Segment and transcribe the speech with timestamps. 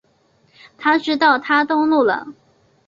[0.79, 2.25] 他知道她动怒了